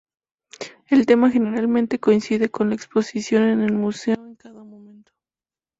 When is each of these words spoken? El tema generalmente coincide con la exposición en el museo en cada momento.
El 0.87 1.05
tema 1.05 1.29
generalmente 1.29 1.99
coincide 1.99 2.49
con 2.49 2.69
la 2.69 2.75
exposición 2.75 3.43
en 3.43 3.61
el 3.61 3.73
museo 3.73 4.15
en 4.15 4.33
cada 4.33 4.63
momento. 4.63 5.11